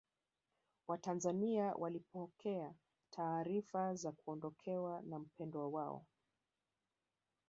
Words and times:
watanzania 0.87 1.73
walipokea 1.73 2.73
taarifa 3.13 3.95
za 3.95 4.11
kuondokewa 4.11 5.01
na 5.01 5.19
mpendwa 5.19 5.67
wao 5.69 6.05